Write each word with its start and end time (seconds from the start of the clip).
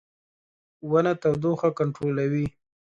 •ونه 0.89 1.13
تودوخه 1.21 1.69
کنټرولوي. 1.77 2.47